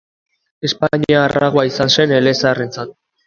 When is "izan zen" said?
1.71-2.15